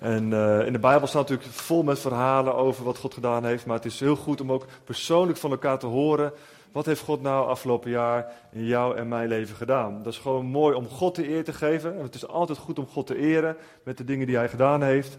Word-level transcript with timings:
En 0.00 0.30
uh, 0.30 0.66
in 0.66 0.72
de 0.72 0.78
Bijbel 0.78 1.06
staat 1.06 1.28
natuurlijk 1.28 1.56
vol 1.56 1.82
met 1.82 1.98
verhalen 1.98 2.54
over 2.54 2.84
wat 2.84 2.98
God 2.98 3.14
gedaan 3.14 3.44
heeft. 3.44 3.66
Maar 3.66 3.76
het 3.76 3.84
is 3.84 4.00
heel 4.00 4.16
goed 4.16 4.40
om 4.40 4.52
ook 4.52 4.66
persoonlijk 4.84 5.38
van 5.38 5.50
elkaar 5.50 5.78
te 5.78 5.86
horen. 5.86 6.32
Wat 6.72 6.86
heeft 6.86 7.00
God 7.00 7.22
nou 7.22 7.48
afgelopen 7.48 7.90
jaar 7.90 8.32
in 8.52 8.64
jou 8.64 8.96
en 8.96 9.08
mijn 9.08 9.28
leven 9.28 9.56
gedaan? 9.56 10.02
Dat 10.02 10.12
is 10.12 10.18
gewoon 10.18 10.46
mooi 10.46 10.74
om 10.74 10.88
God 10.88 11.14
de 11.14 11.28
eer 11.28 11.44
te 11.44 11.52
geven. 11.52 11.96
En 11.96 12.02
het 12.02 12.14
is 12.14 12.26
altijd 12.26 12.58
goed 12.58 12.78
om 12.78 12.86
God 12.86 13.06
te 13.06 13.16
eren 13.16 13.56
met 13.82 13.96
de 13.96 14.04
dingen 14.04 14.26
die 14.26 14.36
hij 14.36 14.48
gedaan 14.48 14.82
heeft. 14.82 15.18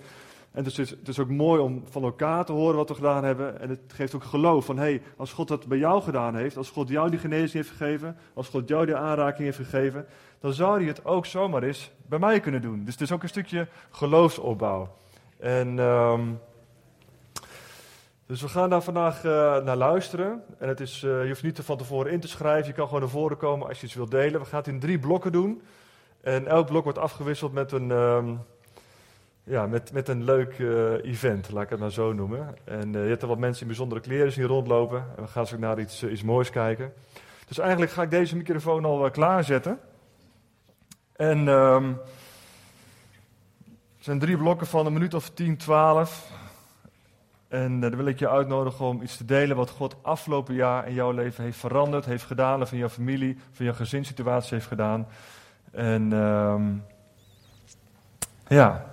En 0.52 0.63
dus 0.63 0.78
het 0.78 1.08
is 1.08 1.20
ook 1.20 1.29
mooi 1.29 1.62
om 1.62 1.84
van 1.90 2.04
elkaar 2.04 2.46
te 2.46 2.52
horen 2.52 2.76
wat 2.76 2.90
we 2.90 2.96
gedaan 2.96 3.24
hebben. 3.24 3.60
En 3.60 3.70
het 3.70 3.79
geeft 3.88 4.16
ook 4.16 4.24
geloof 4.24 4.66
van, 4.66 4.78
hé, 4.78 4.84
hey, 4.84 5.02
als 5.18 5.34
God 5.34 5.48
dat 5.48 5.68
bij 5.68 5.78
jou 5.78 6.02
gedaan 6.02 6.36
heeft, 6.36 6.58
als 6.58 6.70
God 6.70 6.90
jou 6.90 7.10
die 7.10 7.20
genezing 7.20 7.54
heeft 7.54 7.70
gegeven, 7.70 8.18
als 8.34 8.48
God 8.48 8.68
jou 8.68 8.86
die 8.86 8.96
aanraking 8.96 9.44
heeft 9.44 9.58
gegeven, 9.58 10.06
dan 10.42 10.53
zou 10.53 10.78
hij 10.78 10.87
het 10.87 11.05
ook 11.05 11.26
zomaar 11.26 11.63
eens 11.63 11.92
bij 12.05 12.19
mij 12.19 12.39
kunnen 12.39 12.62
doen. 12.62 12.83
Dus 12.83 12.94
het 12.94 13.01
is 13.01 13.12
ook 13.12 13.23
een 13.23 13.29
stukje 13.29 13.67
geloofsopbouw. 13.91 14.96
En 15.40 15.79
um, 15.79 16.40
dus 18.26 18.41
we 18.41 18.48
gaan 18.48 18.70
daar 18.70 18.82
vandaag 18.82 19.23
uh, 19.23 19.32
naar 19.58 19.76
luisteren. 19.76 20.44
En 20.58 20.68
het 20.68 20.80
is, 20.80 21.04
uh, 21.04 21.22
je 21.22 21.27
hoeft 21.27 21.44
niet 21.44 21.59
van 21.62 21.77
tevoren 21.77 22.12
in 22.12 22.20
te 22.20 22.27
schrijven, 22.27 22.68
je 22.68 22.73
kan 22.73 22.85
gewoon 22.85 23.02
naar 23.02 23.09
voren 23.09 23.38
komen 23.38 23.68
als 23.68 23.80
je 23.80 23.85
iets 23.85 23.96
wilt 23.96 24.12
delen. 24.12 24.40
We 24.40 24.46
gaan 24.46 24.59
het 24.59 24.68
in 24.68 24.80
drie 24.80 24.99
blokken 24.99 25.32
doen. 25.32 25.62
En 26.22 26.48
elk 26.48 26.68
blok 26.68 26.84
wordt 26.84 26.99
afgewisseld 26.99 27.54
met 27.54 27.71
een... 27.71 27.91
Um, 27.91 28.40
ja, 29.44 29.68
met, 29.68 29.91
met 29.94 30.08
een 30.08 30.23
leuk 30.23 30.58
uh, 30.58 30.94
event, 31.04 31.52
laat 31.52 31.63
ik 31.63 31.70
het 31.70 31.80
maar 31.80 31.91
zo 31.91 32.13
noemen. 32.13 32.55
En 32.63 32.91
je 32.91 32.98
hebt 32.98 33.21
er 33.21 33.27
wat 33.27 33.38
mensen 33.38 33.62
in 33.62 33.68
bijzondere 33.68 34.02
kleren 34.02 34.32
zien 34.32 34.46
rondlopen. 34.46 35.05
En 35.16 35.23
we 35.23 35.30
gaan 35.30 35.48
zo 35.48 35.58
naar 35.58 35.80
iets, 35.80 36.04
iets 36.04 36.23
moois 36.23 36.49
kijken. 36.49 36.94
Dus 37.48 37.58
eigenlijk 37.58 37.91
ga 37.91 38.02
ik 38.02 38.12
deze 38.12 38.35
microfoon 38.35 38.85
al 38.85 39.12
klaarzetten. 39.12 39.80
En 41.22 41.48
um, 41.48 42.00
het 43.96 44.04
zijn 44.06 44.20
drie 44.20 44.38
blokken 44.38 44.68
van 44.68 44.86
een 44.86 44.94
minuut 44.94 45.14
of 45.14 45.30
10, 45.30 45.58
12. 45.58 46.32
En 47.48 47.80
dan 47.80 47.96
wil 47.96 48.06
ik 48.06 48.20
je 48.20 48.30
uitnodigen 48.30 48.86
om 48.86 49.02
iets 49.02 49.18
te 49.18 49.26
delen 49.26 49.55
wat 49.55 49.70
God 49.70 49.96
afgelopen 50.02 50.55
jaar 50.55 50.88
in 50.88 50.94
jouw 50.94 51.12
leven 51.12 51.44
heeft 51.44 51.58
veranderd, 51.58 52.05
heeft 52.05 52.24
gedaan, 52.24 52.62
of 52.62 52.72
in 52.72 52.78
jouw 52.78 52.90
familie, 52.90 53.38
van 53.52 53.66
jouw 53.66 53.74
gezinssituatie 53.74 54.54
heeft 54.54 54.68
gedaan. 54.68 55.08
En 55.72 56.12
um, 56.12 56.84
ja, 58.48 58.85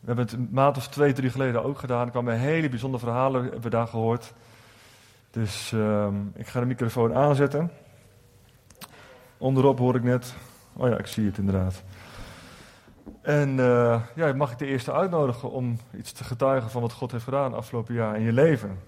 we 0.00 0.06
hebben 0.06 0.24
het 0.24 0.34
een 0.34 0.48
maand 0.50 0.76
of 0.76 0.88
twee, 0.88 1.12
drie 1.12 1.30
geleden 1.30 1.64
ook 1.64 1.78
gedaan. 1.78 2.04
Er 2.04 2.10
kwamen 2.10 2.38
hele 2.38 2.68
bijzondere 2.68 3.04
verhalen, 3.04 3.60
we 3.60 3.70
daar 3.70 3.88
gehoord. 3.88 4.32
Dus 5.30 5.72
um, 5.72 6.32
ik 6.34 6.46
ga 6.46 6.60
de 6.60 6.66
microfoon 6.66 7.14
aanzetten. 7.14 7.70
Onderop 9.38 9.78
hoor 9.78 9.94
ik 9.94 10.02
net. 10.02 10.34
Oh 10.78 10.88
ja, 10.88 10.98
ik 10.98 11.06
zie 11.06 11.26
het 11.26 11.38
inderdaad. 11.38 11.82
En 13.22 13.48
uh, 13.58 14.02
ja, 14.14 14.32
mag 14.32 14.52
ik 14.52 14.58
de 14.58 14.66
eerste 14.66 14.92
uitnodigen 14.92 15.50
om 15.50 15.78
iets 15.96 16.12
te 16.12 16.24
getuigen 16.24 16.70
van 16.70 16.82
wat 16.82 16.92
God 16.92 17.12
heeft 17.12 17.24
gedaan 17.24 17.54
afgelopen 17.54 17.94
jaar 17.94 18.16
in 18.16 18.22
je 18.22 18.32
leven? 18.32 18.78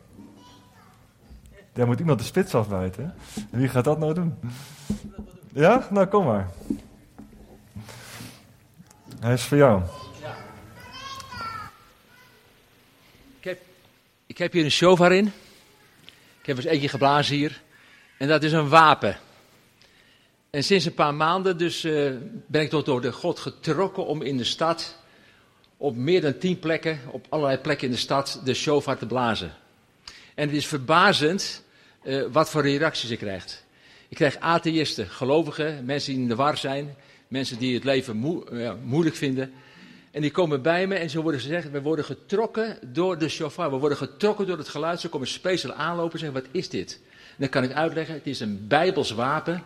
Daar 1.73 1.87
moet 1.87 1.99
iemand 1.99 2.19
de 2.19 2.25
spits 2.25 2.55
afbijten. 2.55 3.15
En 3.51 3.59
wie 3.59 3.69
gaat 3.69 3.85
dat 3.85 3.99
nou 3.99 4.15
doen? 4.15 4.39
Ja? 5.53 5.87
Nou, 5.91 6.07
kom 6.07 6.25
maar. 6.25 6.49
Hij 9.21 9.33
is 9.33 9.43
voor 9.43 9.57
jou. 9.57 9.83
Ik 14.31 14.39
heb 14.39 14.53
hier 14.53 14.65
een 14.65 14.71
shofar 14.71 15.13
in. 15.13 15.33
Ik 16.41 16.47
heb 16.47 16.57
eens 16.57 16.67
eentje 16.67 16.89
geblazen 16.89 17.37
hier. 17.37 17.63
En 18.19 18.29
dat 18.29 18.43
is 18.43 18.53
een 18.53 18.69
wapen. 18.69 19.17
En 20.51 20.65
sinds 20.65 20.85
een 20.85 20.95
paar 20.95 21.15
maanden 21.15 21.59
dus 21.59 21.85
uh, 21.85 22.11
ben 22.47 22.63
ik 22.63 22.71
door 22.71 23.01
de 23.01 23.13
God 23.13 23.39
getrokken 23.39 24.07
om 24.07 24.23
in 24.23 24.37
de 24.37 24.45
stad, 24.45 24.97
op 25.77 25.97
meer 25.97 26.21
dan 26.21 26.39
tien 26.39 26.59
plekken, 26.59 27.01
op 27.11 27.27
allerlei 27.29 27.59
plekken 27.59 27.87
in 27.87 27.93
de 27.93 27.99
stad, 27.99 28.41
de 28.45 28.55
shofar 28.55 28.99
te 28.99 29.07
blazen. 29.07 29.53
En 30.35 30.47
het 30.47 30.57
is 30.57 30.67
verbazend 30.67 31.63
uh, 32.03 32.25
wat 32.33 32.51
voor 32.51 32.63
reacties 32.63 33.11
ik 33.11 33.19
krijg. 33.19 33.63
Ik 34.09 34.17
krijg 34.17 34.37
atheïsten, 34.37 35.09
gelovigen, 35.09 35.85
mensen 35.85 36.13
die 36.13 36.23
in 36.23 36.29
de 36.29 36.35
war 36.35 36.57
zijn, 36.57 36.97
mensen 37.29 37.59
die 37.59 37.75
het 37.75 37.85
leven 37.85 38.43
uh, 38.53 38.73
moeilijk 38.85 39.17
vinden. 39.17 39.53
En 40.11 40.21
die 40.21 40.31
komen 40.31 40.63
bij 40.63 40.87
me 40.87 40.95
en 40.95 41.11
ze 41.11 41.23
worden 41.23 41.41
gezegd, 41.41 41.71
we 41.71 41.83
worden 41.83 42.05
getrokken 42.05 42.79
door 42.87 43.19
de 43.19 43.29
shofar. 43.29 43.71
We 43.71 43.77
worden 43.77 43.99
getrokken 43.99 44.47
door 44.47 44.59
het 44.59 44.69
geluid. 44.69 45.01
Ze 45.01 45.09
komen 45.09 45.27
speciaal 45.27 45.73
aanlopen 45.73 46.13
en 46.13 46.19
zeggen, 46.19 46.43
wat 46.43 46.51
is 46.51 46.69
dit? 46.69 47.01
Dan 47.37 47.49
kan 47.49 47.63
ik 47.63 47.73
uitleggen, 47.73 48.15
het 48.15 48.27
is 48.27 48.41
een 48.41 48.67
bijbels 48.69 49.11
wapen. 49.11 49.65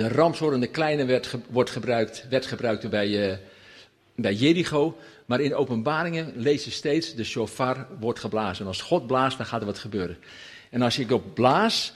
De 0.00 0.08
ramshoorn, 0.08 0.60
de 0.60 0.66
kleine, 0.66 1.04
werd, 1.04 1.34
wordt 1.50 1.70
gebruikt, 1.70 2.26
werd 2.28 2.46
gebruikt 2.46 2.90
bij, 2.90 3.30
uh, 3.30 3.36
bij 4.14 4.34
Jericho. 4.34 4.98
Maar 5.26 5.40
in 5.40 5.54
openbaringen 5.54 6.32
lees 6.36 6.64
je 6.64 6.70
steeds, 6.70 7.14
de 7.14 7.24
shofar 7.24 7.86
wordt 7.98 8.18
geblazen. 8.18 8.62
En 8.62 8.66
als 8.66 8.82
God 8.82 9.06
blaast, 9.06 9.36
dan 9.36 9.46
gaat 9.46 9.60
er 9.60 9.66
wat 9.66 9.78
gebeuren. 9.78 10.18
En 10.70 10.82
als 10.82 10.98
ik 10.98 11.10
op 11.10 11.34
blaas, 11.34 11.92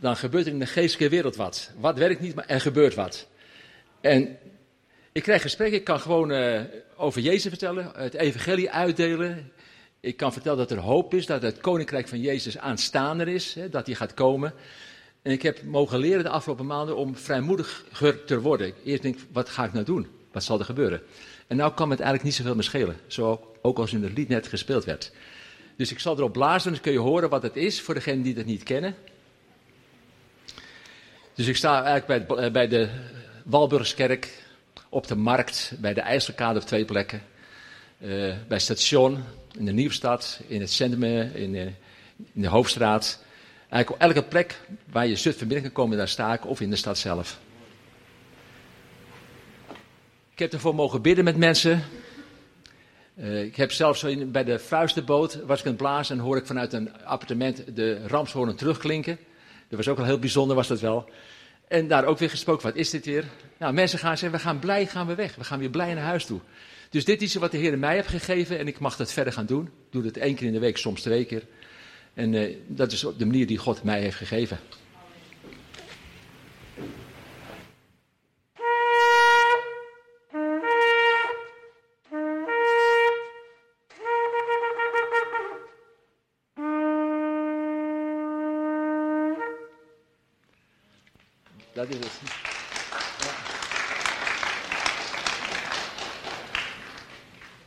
dan 0.00 0.16
gebeurt 0.16 0.46
er 0.46 0.52
in 0.52 0.58
de 0.58 0.66
geestelijke 0.66 1.14
wereld 1.14 1.36
wat. 1.36 1.70
Wat 1.78 1.98
werkt 1.98 2.20
niet, 2.20 2.34
maar 2.34 2.46
er 2.46 2.60
gebeurt 2.60 2.94
wat. 2.94 3.26
En 4.00 4.38
ik 5.12 5.22
krijg 5.22 5.42
gesprekken, 5.42 5.78
ik 5.78 5.84
kan 5.84 6.00
gewoon 6.00 6.30
uh, 6.30 6.60
over 6.96 7.20
Jezus 7.20 7.48
vertellen, 7.48 7.90
het 7.94 8.14
evangelie 8.14 8.70
uitdelen. 8.70 9.52
Ik 10.00 10.16
kan 10.16 10.32
vertellen 10.32 10.58
dat 10.58 10.70
er 10.70 10.78
hoop 10.78 11.14
is, 11.14 11.26
dat 11.26 11.42
het 11.42 11.60
koninkrijk 11.60 12.08
van 12.08 12.20
Jezus 12.20 12.58
aanstaander 12.58 13.28
is, 13.28 13.54
hè, 13.54 13.68
dat 13.68 13.86
hij 13.86 13.94
gaat 13.94 14.14
komen. 14.14 14.54
En 15.26 15.32
ik 15.32 15.42
heb 15.42 15.62
mogen 15.62 15.98
leren 15.98 16.24
de 16.24 16.30
afgelopen 16.30 16.66
maanden 16.66 16.96
om 16.96 17.16
vrijmoediger 17.16 18.24
te 18.24 18.40
worden. 18.40 18.72
Eerst 18.84 19.02
denk 19.02 19.16
ik, 19.16 19.26
wat 19.32 19.48
ga 19.48 19.64
ik 19.64 19.72
nou 19.72 19.84
doen? 19.84 20.06
Wat 20.32 20.44
zal 20.44 20.58
er 20.58 20.64
gebeuren? 20.64 21.02
En 21.46 21.56
nou 21.56 21.72
kan 21.72 21.90
het 21.90 22.00
eigenlijk 22.00 22.28
niet 22.28 22.34
zoveel 22.34 22.54
meer 22.54 22.64
schelen, 22.64 22.96
zo 23.06 23.54
ook 23.62 23.78
als 23.78 23.92
in 23.92 24.02
het 24.02 24.12
lied 24.16 24.28
net 24.28 24.46
gespeeld 24.46 24.84
werd. 24.84 25.12
Dus 25.76 25.90
ik 25.90 25.98
zal 25.98 26.16
erop 26.16 26.32
blazen, 26.32 26.72
dan 26.72 26.80
kun 26.80 26.92
je 26.92 26.98
horen 26.98 27.28
wat 27.28 27.42
het 27.42 27.56
is 27.56 27.80
voor 27.80 27.94
degenen 27.94 28.22
die 28.22 28.34
het 28.34 28.46
niet 28.46 28.62
kennen. 28.62 28.94
Dus 31.34 31.46
ik 31.46 31.56
sta 31.56 31.82
eigenlijk 31.84 32.28
bij, 32.28 32.50
bij 32.50 32.68
de 32.68 32.88
Walburgskerk, 33.44 34.42
op 34.88 35.06
de 35.06 35.16
markt, 35.16 35.72
bij 35.78 35.94
de 35.94 36.00
IJsselkade 36.00 36.58
op 36.58 36.66
twee 36.66 36.84
plekken. 36.84 37.22
Uh, 37.98 38.34
bij 38.48 38.58
station, 38.58 39.24
in 39.58 39.64
de 39.64 39.72
Nieuwstad, 39.72 40.40
in 40.46 40.60
het 40.60 40.72
centrum, 40.72 41.02
in 41.34 41.52
de, 41.52 41.70
in 42.32 42.42
de 42.42 42.48
Hoofdstraat. 42.48 43.24
Eigenlijk 43.68 43.90
op 43.90 44.08
elke 44.08 44.28
plek 44.28 44.60
waar 44.90 45.06
je 45.06 45.16
Zutphen 45.16 45.48
binnen 45.48 45.72
kan 45.72 45.82
komen, 45.82 45.98
daar 45.98 46.08
sta 46.08 46.32
ik, 46.32 46.46
of 46.46 46.60
in 46.60 46.70
de 46.70 46.76
stad 46.76 46.98
zelf. 46.98 47.38
Ik 50.32 50.38
heb 50.38 50.52
ervoor 50.52 50.74
mogen 50.74 51.02
bidden 51.02 51.24
met 51.24 51.36
mensen. 51.36 51.84
Uh, 53.18 53.42
ik 53.42 53.56
heb 53.56 53.72
zelfs 53.72 54.04
bij 54.26 54.44
de 54.44 54.58
vuistenboot, 54.58 55.44
was 55.44 55.58
ik 55.58 55.64
aan 55.64 55.72
het 55.72 55.80
blazen 55.80 56.16
en 56.16 56.22
hoor 56.22 56.36
ik 56.36 56.46
vanuit 56.46 56.72
een 56.72 57.02
appartement 57.04 57.76
de 57.76 58.06
ramshoorn 58.06 58.56
terugklinken. 58.56 59.18
Dat 59.68 59.78
was 59.78 59.88
ook 59.88 59.98
al 59.98 60.04
heel 60.04 60.18
bijzonder, 60.18 60.56
was 60.56 60.68
dat 60.68 60.80
wel. 60.80 61.10
En 61.68 61.88
daar 61.88 62.04
ook 62.04 62.18
weer 62.18 62.30
gesproken, 62.30 62.66
wat 62.66 62.76
is 62.76 62.90
dit 62.90 63.06
weer? 63.06 63.24
Nou, 63.58 63.72
mensen 63.72 63.98
gaan 63.98 64.18
zeggen, 64.18 64.38
we 64.38 64.44
gaan 64.44 64.58
blij, 64.58 64.86
gaan 64.86 65.06
we 65.06 65.14
weg. 65.14 65.34
We 65.34 65.44
gaan 65.44 65.58
weer 65.58 65.70
blij 65.70 65.94
naar 65.94 66.04
huis 66.04 66.24
toe. 66.24 66.40
Dus 66.90 67.04
dit 67.04 67.22
is 67.22 67.34
wat 67.34 67.50
de 67.50 67.56
Heer 67.56 67.78
mij 67.78 67.94
heeft 67.94 68.08
gegeven 68.08 68.58
en 68.58 68.66
ik 68.66 68.78
mag 68.78 68.96
dat 68.96 69.12
verder 69.12 69.32
gaan 69.32 69.46
doen. 69.46 69.64
Ik 69.64 69.72
doe 69.90 70.04
het 70.04 70.16
één 70.16 70.34
keer 70.34 70.46
in 70.46 70.52
de 70.52 70.58
week, 70.58 70.76
soms 70.76 71.02
twee 71.02 71.24
keer. 71.24 71.42
En 72.16 72.32
uh, 72.32 72.56
dat 72.66 72.92
is 72.92 73.00
de 73.18 73.26
manier 73.26 73.46
die 73.46 73.58
God 73.58 73.82
mij 73.82 74.00
heeft 74.00 74.16
gegeven. 74.16 74.58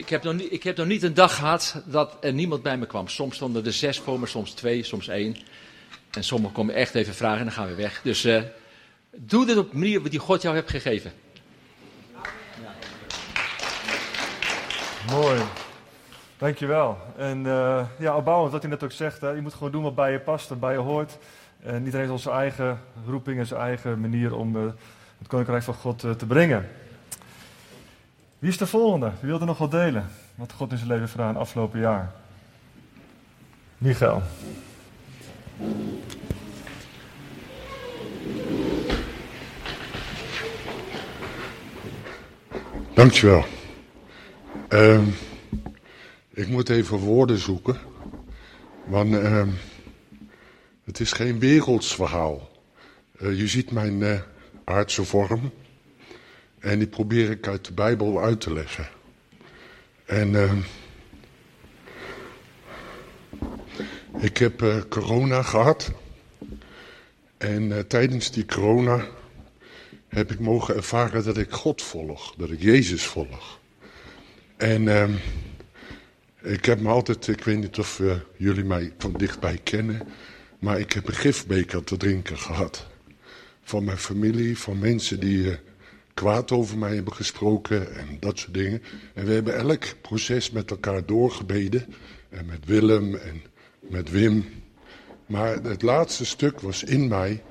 Ik 0.10 0.16
heb, 0.16 0.24
nog 0.24 0.34
niet, 0.34 0.52
ik 0.52 0.64
heb 0.64 0.78
nog 0.78 0.88
niet 0.88 1.04
een 1.04 1.14
dag 1.14 1.36
gehad 1.36 1.82
dat 1.86 2.18
er 2.22 2.34
niemand 2.34 2.64
bij 2.64 2.78
me 2.78 2.86
kwam. 2.86 3.08
Soms 3.08 3.36
stonden 3.36 3.66
er 3.66 3.74
zes 3.74 4.00
voor 4.00 4.20
me, 4.20 4.26
soms 4.26 4.52
twee, 4.52 4.84
soms 4.84 5.08
één. 5.08 5.36
En 6.12 6.24
sommigen 6.24 6.56
komen 6.56 6.76
echt 6.76 6.96
even 6.96 7.14
vragen 7.14 7.38
en 7.38 7.44
dan 7.44 7.54
gaan 7.54 7.68
we 7.68 7.76
weg. 7.76 8.02
Dus 8.04 8.26
uh, 8.26 8.42
doe 9.16 9.46
dit 9.46 9.58
op 9.58 9.72
de 9.72 9.78
manier 9.78 10.10
die 10.10 10.20
God 10.20 10.42
jou 10.42 10.56
heeft 10.56 10.70
gegeven. 10.70 11.12
Ja. 12.62 12.74
Mooi. 15.12 15.42
Dankjewel. 16.38 16.98
En 17.18 17.46
uh, 17.46 17.86
ja, 18.00 18.16
opbouwend 18.16 18.52
wat 18.52 18.62
hij 18.62 18.72
net 18.72 18.84
ook 18.84 18.92
zegt, 18.92 19.22
hè, 19.22 19.30
je 19.30 19.42
moet 19.42 19.54
gewoon 19.54 19.72
doen 19.72 19.84
wat 19.84 19.96
bij 19.96 20.12
je 20.12 20.20
past 20.20 20.52
en 20.52 20.60
bij 20.60 20.74
je 20.74 20.80
hoort. 20.80 21.18
En 21.60 21.78
iedereen 21.78 22.00
heeft 22.00 22.12
onze 22.12 22.32
eigen 22.32 22.82
roeping 23.06 23.40
en 23.40 23.46
zijn 23.46 23.62
eigen 23.62 24.00
manier 24.00 24.36
om 24.36 24.56
uh, 24.56 24.64
het 25.18 25.28
koninkrijk 25.28 25.64
van 25.64 25.74
God 25.74 26.00
te 26.00 26.26
brengen. 26.28 26.70
Wie 28.40 28.50
is 28.50 28.58
de 28.58 28.68
volgende? 28.68 29.12
Wie 29.20 29.30
wil 29.30 29.40
er 29.40 29.46
nog 29.46 29.58
wat 29.58 29.72
delen? 29.72 30.10
Wat 30.36 30.52
God 30.52 30.72
in 30.72 30.78
zijn 30.78 30.90
leven 30.90 31.10
gedaan 31.10 31.38
afgelopen 31.38 31.80
jaar? 31.80 32.12
Michael. 33.78 34.22
Dankjewel. 42.94 43.46
Ehm, 44.68 45.04
ik 46.30 46.48
moet 46.48 46.70
even 46.70 46.98
woorden 46.98 47.38
zoeken. 47.38 47.78
Want 48.86 49.14
ehm, 49.14 49.50
het 50.84 51.00
is 51.00 51.12
geen 51.12 51.40
werelds 51.40 51.96
verhaal. 51.96 52.50
Eh, 53.18 53.38
je 53.38 53.48
ziet 53.48 53.72
mijn 53.72 54.02
uh, 54.02 54.20
aardse 54.64 55.04
vorm. 55.04 55.52
En 56.60 56.80
die 56.80 56.88
probeer 56.88 57.30
ik 57.30 57.48
uit 57.48 57.66
de 57.66 57.74
Bijbel 57.74 58.22
uit 58.22 58.42
te 58.42 58.54
leggen. 58.54 58.88
En 60.06 60.36
ehm, 60.36 60.58
ik 64.18 64.38
heb 64.38 64.62
uh, 64.62 64.76
corona 64.90 65.44
gehad. 65.44 65.92
En 67.38 67.88
tijdens 67.88 68.32
die 68.32 68.46
corona 68.46 69.06
heb 70.08 70.32
ik 70.32 70.40
mogen 70.40 70.76
ervaren 70.76 71.24
dat 71.24 71.38
ik 71.38 71.52
God 71.52 71.82
volg. 71.82 72.36
Dat 72.36 72.50
ik 72.50 72.62
Jezus 72.62 73.06
volg. 73.06 73.60
En 74.60 74.82
uh, 74.82 75.10
ik 76.42 76.66
heb 76.66 76.80
me 76.80 76.90
altijd, 76.90 77.28
ik 77.28 77.44
weet 77.44 77.58
niet 77.58 77.80
of 77.80 78.00
uh, 78.00 78.14
jullie 78.38 78.64
mij 78.64 78.94
van 78.98 79.14
dichtbij 79.14 79.60
kennen, 79.64 80.02
maar 80.60 80.80
ik 80.80 80.94
heb 80.94 81.08
een 81.08 81.14
gifbeker 81.14 81.84
te 81.84 81.98
drinken 81.98 82.38
gehad. 82.38 82.88
Van 83.64 83.84
mijn 83.84 83.98
familie, 83.98 84.58
van 84.58 84.80
mensen 84.80 85.20
die 85.20 85.38
uh, 85.38 85.54
kwaad 86.14 86.52
over 86.52 86.78
mij 86.78 86.96
hebben 86.96 87.14
gesproken 87.14 87.96
en 87.96 88.18
dat 88.20 88.40
soort 88.40 88.54
dingen. 88.54 88.82
En 89.14 89.26
we 89.26 89.34
hebben 89.34 89.56
elk 89.56 89.84
proces 90.02 90.52
met 90.52 90.72
elkaar 90.72 91.06
doorgebeden. 91.06 91.86
En 92.30 92.46
met 92.46 92.66
Willem 92.66 93.16
en 93.16 93.42
met 93.80 94.10
Wim. 94.10 94.46
Maar 95.26 95.64
het 95.64 95.82
laatste 95.82 96.26
stuk 96.26 96.60
was 96.60 96.84
in 96.84 97.08
mij 97.08 97.44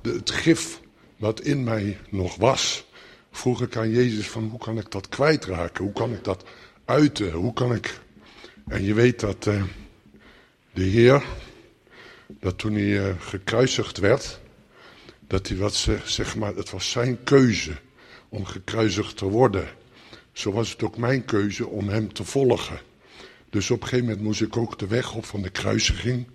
de, 0.00 0.12
het 0.12 0.30
gif 0.30 0.80
wat 1.16 1.40
in 1.40 1.64
mij 1.64 1.98
nog 2.10 2.36
was. 2.36 2.86
Vroeg 3.30 3.62
ik 3.62 3.76
aan 3.76 3.90
Jezus 3.90 4.28
van 4.28 4.48
hoe 4.48 4.58
kan 4.58 4.78
ik 4.78 4.90
dat 4.90 5.08
kwijtraken? 5.08 5.84
Hoe 5.84 5.92
kan 5.92 6.12
ik 6.12 6.24
dat 6.24 6.44
uiten? 6.84 7.32
Hoe 7.32 7.52
kan 7.52 7.74
ik... 7.74 8.00
En 8.68 8.84
je 8.84 8.94
weet 8.94 9.20
dat 9.20 9.46
uh, 9.46 9.62
de 10.72 10.82
Heer, 10.82 11.22
dat 12.26 12.58
toen 12.58 12.72
hij 12.72 13.08
uh, 13.08 13.14
gekruisigd 13.18 13.98
werd, 13.98 14.40
dat 15.26 15.48
hij 15.48 15.56
wat 15.56 15.74
zeg, 15.74 16.08
zeg 16.08 16.36
maar, 16.36 16.54
het 16.54 16.70
was 16.70 16.90
zijn 16.90 17.22
keuze 17.24 17.72
om 18.32 18.44
gekruisigd 18.44 19.16
te 19.16 19.24
worden. 19.24 19.68
Zo 20.32 20.52
was 20.52 20.70
het 20.70 20.82
ook 20.82 20.96
mijn 20.96 21.24
keuze 21.24 21.66
om 21.66 21.88
hem 21.88 22.12
te 22.12 22.24
volgen. 22.24 22.80
Dus 23.50 23.70
op 23.70 23.82
een 23.82 23.88
gegeven 23.88 24.06
moment 24.06 24.24
moest 24.24 24.40
ik 24.40 24.56
ook 24.56 24.78
de 24.78 24.86
weg 24.86 25.14
op 25.14 25.24
van 25.24 25.42
de 25.42 25.50
kruisiging. 25.50 26.26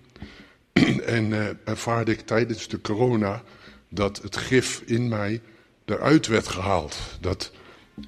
en 1.16 1.30
uh, 1.30 1.48
ervaarde 1.64 2.12
ik 2.12 2.20
tijdens 2.20 2.68
de 2.68 2.80
corona 2.80 3.42
dat 3.88 4.22
het 4.22 4.36
gif 4.36 4.82
in 4.86 5.08
mij 5.08 5.40
eruit 5.84 6.26
werd 6.26 6.48
gehaald. 6.48 6.96
Dat, 7.20 7.52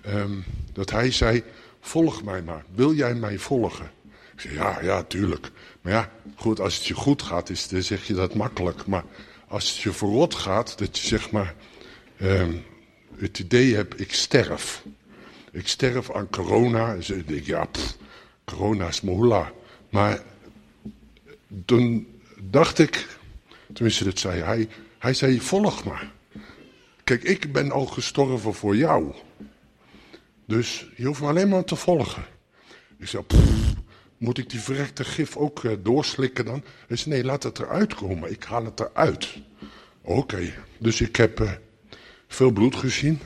um, 0.06 0.44
dat 0.72 0.90
hij 0.90 1.10
zei, 1.10 1.42
volg 1.80 2.22
mij 2.22 2.42
maar. 2.42 2.64
Wil 2.74 2.94
jij 2.94 3.14
mij 3.14 3.38
volgen? 3.38 3.90
Ik 4.32 4.40
zei, 4.40 4.54
ja, 4.54 4.78
ja, 4.82 5.02
tuurlijk. 5.02 5.50
Maar 5.80 5.92
ja, 5.92 6.10
goed, 6.36 6.60
als 6.60 6.74
het 6.76 6.86
je 6.86 6.94
goed 6.94 7.22
gaat, 7.22 7.50
is, 7.50 7.68
dan 7.68 7.82
zeg 7.82 8.06
je 8.06 8.14
dat 8.14 8.34
makkelijk. 8.34 8.86
Maar 8.86 9.04
als 9.48 9.70
het 9.70 9.78
je 9.78 9.92
verrot 9.92 10.34
gaat, 10.34 10.78
dat 10.78 10.98
je 10.98 11.06
zeg 11.06 11.30
maar 11.30 11.54
um, 12.22 12.64
het 13.20 13.38
idee 13.38 13.74
hebt, 13.74 14.00
ik 14.00 14.12
sterf. 14.12 14.84
Ik 15.52 15.68
sterf 15.68 16.12
aan 16.12 16.30
corona. 16.30 16.94
En 16.94 17.04
ze 17.04 17.24
denk 17.24 17.44
ja, 17.44 17.64
pff, 17.64 17.96
corona 18.44 18.88
is 18.88 19.00
moela. 19.00 19.52
Maar 19.90 20.22
toen 21.64 22.06
dacht 22.42 22.78
ik, 22.78 23.06
tenminste 23.72 24.04
dat 24.04 24.18
zei 24.18 24.40
hij, 24.40 24.68
hij 24.98 25.14
zei, 25.14 25.40
volg 25.40 25.84
maar. 25.84 26.12
Kijk, 27.04 27.22
ik 27.22 27.52
ben 27.52 27.70
al 27.70 27.86
gestorven 27.86 28.54
voor 28.54 28.76
jou. 28.76 29.14
Dus 30.44 30.90
je 30.96 31.06
hoeft 31.06 31.20
me 31.20 31.26
alleen 31.26 31.48
maar 31.48 31.64
te 31.64 31.76
volgen. 31.76 32.24
Ik 32.98 33.06
zei, 33.06 33.24
moet 34.18 34.38
ik 34.38 34.50
die 34.50 34.60
verrekte 34.60 35.04
gif 35.04 35.36
ook 35.36 35.62
uh, 35.62 35.72
doorslikken 35.82 36.44
dan? 36.44 36.64
Hij 36.86 36.96
zei, 36.96 37.14
nee, 37.14 37.24
laat 37.24 37.42
het 37.42 37.58
eruit 37.58 37.94
komen. 37.94 38.30
Ik 38.30 38.44
haal 38.44 38.64
het 38.64 38.80
eruit. 38.80 39.36
Oké, 40.02 40.54
dus 40.78 41.00
ik 41.00 41.16
heb 41.16 41.40
uh, 41.40 41.52
veel 42.30 42.50
bloed 42.50 42.76
gezien. 42.76 43.20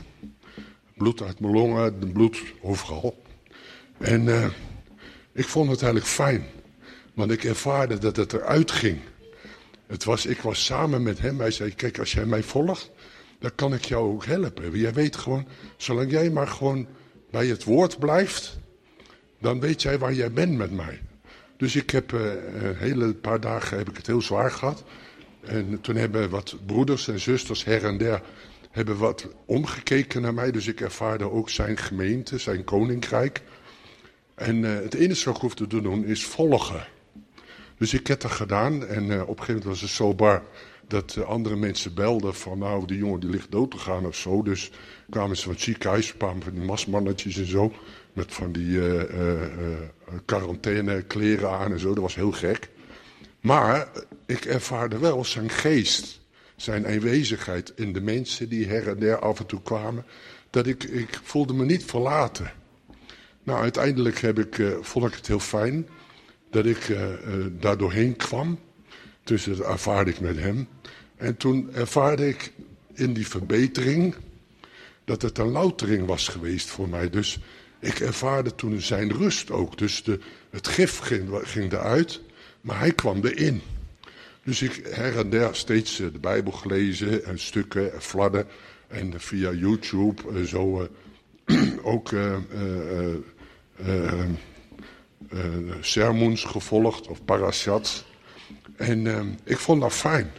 Bloed 0.97 1.21
uit 1.21 1.39
mijn 1.39 1.53
longen, 1.53 2.11
bloed 2.13 2.43
overal. 2.61 3.23
En 3.97 4.25
uh, 4.25 4.45
ik 5.33 5.47
vond 5.47 5.69
het 5.69 5.81
eigenlijk 5.81 6.11
fijn. 6.11 6.45
Want 7.13 7.31
ik 7.31 7.43
ervaarde 7.43 7.97
dat 7.97 8.15
het 8.15 8.33
eruit 8.33 8.71
ging. 8.71 8.99
Het 9.87 10.03
was, 10.03 10.25
ik 10.25 10.41
was 10.41 10.65
samen 10.65 11.03
met 11.03 11.19
hem. 11.19 11.39
Hij 11.39 11.51
zei, 11.51 11.75
kijk, 11.75 11.99
als 11.99 12.11
jij 12.11 12.25
mij 12.25 12.43
volgt, 12.43 12.91
dan 13.39 13.51
kan 13.55 13.73
ik 13.73 13.85
jou 13.85 14.13
ook 14.13 14.25
helpen. 14.25 14.77
Jij 14.77 14.93
weet 14.93 15.15
gewoon, 15.15 15.47
zolang 15.77 16.11
jij 16.11 16.29
maar 16.29 16.47
gewoon 16.47 16.87
bij 17.31 17.47
het 17.47 17.63
woord 17.63 17.99
blijft, 17.99 18.57
dan 19.39 19.59
weet 19.59 19.81
jij 19.81 19.99
waar 19.99 20.13
jij 20.13 20.31
bent 20.31 20.57
met 20.57 20.71
mij. 20.71 21.01
Dus 21.57 21.75
ik 21.75 21.89
heb 21.89 22.11
uh, 22.11 22.21
een 22.61 22.75
hele 22.75 23.13
paar 23.13 23.39
dagen 23.39 23.77
heb 23.77 23.89
ik 23.89 23.97
het 23.97 24.07
heel 24.07 24.21
zwaar 24.21 24.51
gehad. 24.51 24.83
En 25.41 25.81
toen 25.81 25.95
hebben 25.95 26.29
wat 26.29 26.55
broeders 26.65 27.07
en 27.07 27.19
zusters 27.19 27.63
her 27.63 27.83
en 27.83 27.97
der 27.97 28.21
hebben 28.75 28.97
wat 28.97 29.27
omgekeken 29.45 30.21
naar 30.21 30.33
mij. 30.33 30.51
Dus 30.51 30.67
ik 30.67 30.81
ervaarde 30.81 31.31
ook 31.31 31.49
zijn 31.49 31.77
gemeente, 31.77 32.37
zijn 32.37 32.63
koninkrijk. 32.63 33.41
En 34.35 34.63
uh, 34.63 34.73
het 34.73 34.93
enige 34.93 35.25
wat 35.25 35.35
ik 35.35 35.41
hoefde 35.41 35.67
te 35.67 35.81
doen 35.81 36.05
is 36.05 36.25
volgen. 36.25 36.87
Dus 37.77 37.93
ik 37.93 38.07
heb 38.07 38.19
dat 38.19 38.31
gedaan 38.31 38.85
en 38.85 39.03
uh, 39.03 39.21
op 39.21 39.27
een 39.29 39.43
gegeven 39.43 39.53
moment 39.53 39.63
was 39.63 39.81
het 39.81 39.89
zo 39.89 40.13
bar 40.13 40.43
dat 40.87 41.15
uh, 41.17 41.23
andere 41.23 41.55
mensen 41.55 41.93
belden 41.93 42.35
van 42.35 42.57
nou 42.57 42.85
die 42.87 42.97
jongen 42.97 43.19
die 43.19 43.29
ligt 43.29 43.51
dood 43.51 43.71
te 43.71 43.77
gaan 43.77 44.05
of 44.05 44.15
zo. 44.15 44.43
Dus 44.43 44.71
kwamen 45.09 45.35
ze 45.37 45.43
van 45.43 45.51
het 45.51 45.61
ziekenhuis, 45.61 46.17
kwamen 46.17 46.43
van 46.43 46.53
die 46.53 46.63
masmannetjes 46.63 47.37
en 47.37 47.47
zo. 47.47 47.73
Met 48.13 48.33
van 48.33 48.51
die 48.51 48.79
quarantaine 50.25 51.01
kleren 51.01 51.49
aan 51.49 51.71
en 51.71 51.79
zo, 51.79 51.93
dat 51.93 52.03
was 52.03 52.15
heel 52.15 52.31
gek. 52.31 52.69
Maar 53.39 53.87
ik 54.25 54.45
ervaarde 54.45 54.97
wel 54.97 55.25
zijn 55.25 55.49
geest, 55.49 56.24
zijn 56.55 56.87
aanwezigheid 56.87 57.73
in 57.75 57.93
de 57.93 58.01
mensen 58.01 58.49
die 58.49 58.67
her 58.67 58.87
en 58.87 58.99
der 58.99 59.19
af 59.19 59.39
en 59.39 59.45
toe 59.45 59.61
kwamen. 59.61 60.05
Dat 60.49 60.67
ik, 60.67 60.83
ik 60.83 61.19
voelde 61.23 61.53
me 61.53 61.65
niet 61.65 61.85
verlaten. 61.85 62.51
Nou, 63.43 63.61
uiteindelijk 63.61 64.19
heb 64.19 64.39
ik, 64.39 64.77
vond 64.81 65.05
ik 65.05 65.13
het 65.13 65.27
heel 65.27 65.39
fijn 65.39 65.87
dat 66.49 66.65
ik 66.65 66.87
uh, 66.87 66.99
daar 67.59 67.77
doorheen 67.77 68.15
kwam. 68.15 68.59
Dus 69.23 69.43
dat 69.43 69.59
ervaarde 69.59 70.11
ik 70.11 70.19
met 70.19 70.37
hem. 70.37 70.67
En 71.15 71.37
toen 71.37 71.73
ervaarde 71.73 72.27
ik 72.27 72.51
in 72.93 73.13
die 73.13 73.27
verbetering 73.27 74.15
dat 75.05 75.21
het 75.21 75.37
een 75.37 75.51
loutering 75.51 76.05
was 76.05 76.27
geweest 76.27 76.67
voor 76.67 76.89
mij. 76.89 77.09
Dus 77.09 77.39
ik 77.79 77.99
ervaarde 77.99 78.55
toen 78.55 78.81
zijn 78.81 79.11
rust 79.11 79.51
ook. 79.51 79.77
Dus 79.77 80.03
de, 80.03 80.19
het 80.49 80.67
gif 80.67 80.97
ging, 80.97 81.39
ging 81.43 81.71
eruit, 81.71 82.21
maar 82.61 82.79
hij 82.79 82.91
kwam 82.91 83.25
erin. 83.25 83.61
Dus 84.45 84.61
ik 84.61 84.81
her 84.89 85.17
en 85.17 85.29
der 85.29 85.55
steeds 85.55 85.95
de 85.95 86.19
Bijbel 86.21 86.51
gelezen 86.51 87.25
en 87.25 87.39
stukken 87.39 87.93
en 87.93 88.01
fladden. 88.01 88.47
En 88.87 89.19
via 89.19 89.51
YouTube 89.51 90.45
zo 90.47 90.89
ook 91.83 92.11
uh, 92.11 92.29
sermons 95.81 96.43
gevolgd 96.43 97.07
of 97.07 97.25
parashat. 97.25 98.05
En 98.75 99.37
ik 99.43 99.57
vond 99.57 99.81
dat 99.81 99.93
fijn. 99.93 100.31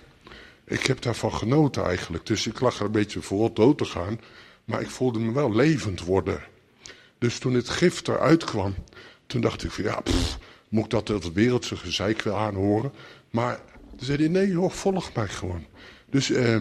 Ik 0.65 0.87
heb 0.87 1.03
daarvan 1.03 1.33
genoten 1.33 1.85
eigenlijk. 1.85 2.27
Dus 2.27 2.47
ik 2.47 2.61
lag 2.61 2.79
er 2.79 2.85
een 2.85 2.93
beetje 2.93 3.23
voor 3.23 3.55
dood 3.55 3.79
te 3.79 3.85
gaan. 3.85 4.21
Maar 4.65 4.81
ik 4.81 4.91
voelde 4.91 5.19
me 5.19 5.33
wel 5.33 5.55
levend 5.55 6.05
worden. 6.05 6.41
Dus 7.19 7.39
toen 7.39 7.55
het 7.55 7.69
gif 7.69 8.07
eruit 8.07 8.45
kwam, 8.45 8.75
toen 9.27 9.41
dacht 9.41 9.65
ik 9.65 9.71
van 9.71 9.85
ja, 9.85 10.01
pff, 10.01 10.39
moet 10.69 10.85
ik 10.85 10.91
dat 10.91 11.09
het 11.09 11.33
wereldse 11.33 11.77
gezeik 11.77 12.23
wel 12.23 12.37
aanhoren? 12.37 12.93
Maar 13.31 13.61
toen 13.97 14.07
zei 14.07 14.19
hij 14.19 14.29
nee 14.29 14.49
joh, 14.49 14.71
volg 14.71 15.15
mij 15.15 15.29
gewoon. 15.29 15.67
Dus 16.11 16.31
uh, 16.31 16.61